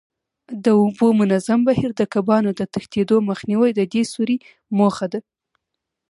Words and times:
د 0.63 0.65
اوبو 0.81 1.07
منظم 1.19 1.59
بهیر، 1.67 1.91
د 1.95 2.01
کبانو 2.13 2.49
د 2.59 2.61
تښتېدو 2.73 3.15
مخنیوی 3.29 3.71
د 3.75 3.81
دې 3.93 4.03
سوري 4.13 4.37
موخه 4.77 5.05
ده. 5.13 5.19